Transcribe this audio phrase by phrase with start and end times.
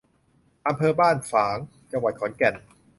[0.67, 1.57] อำเภอบ้านฝาง
[1.91, 2.55] จังหวัดขอนแก่น